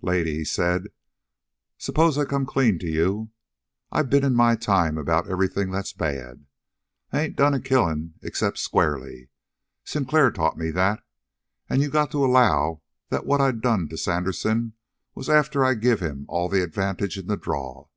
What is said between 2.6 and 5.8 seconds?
to you? I been in my time about everything